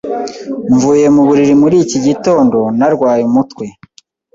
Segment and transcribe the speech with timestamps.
[0.73, 3.65] Mvuye mu buriri muri iki gitondo, narwaye umutwe.